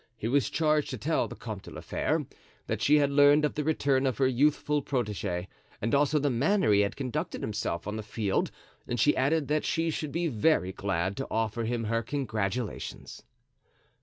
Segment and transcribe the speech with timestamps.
[0.17, 2.25] He was charged to tell the Comte de la Fere,
[2.65, 5.47] that she had learned of the return of her youthful protege,
[5.79, 8.49] and also the manner he had conducted himself on the field,
[8.87, 13.21] and she added that she should be very glad to offer him her congratulations.